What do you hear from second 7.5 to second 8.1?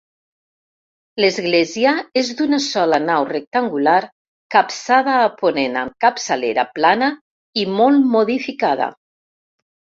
i molt